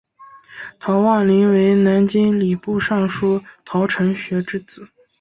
[0.79, 4.89] 陶望龄为南京礼部尚书陶承学之子。